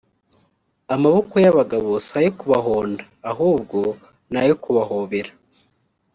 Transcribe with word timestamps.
amaboko 0.95 1.33
y'abagabo 1.43 1.89
si 2.05 2.13
ayo 2.19 2.31
kubahonda 2.39 3.03
ahubwo 3.31 3.79
ni 4.31 4.37
ayo 4.41 4.53
kubahobera 4.63 5.31